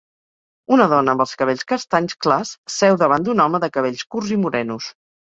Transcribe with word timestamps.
Una 0.75 0.85
dona 0.91 1.11
amb 1.17 1.23
els 1.25 1.33
cabells 1.41 1.65
castanys 1.71 2.15
clars 2.25 2.53
seu 2.75 2.97
davant 3.01 3.27
d'un 3.27 3.43
home 3.45 3.61
de 3.65 3.69
cabells 3.75 4.01
curts 4.15 4.33
i 4.37 4.39
morenos. 4.47 4.89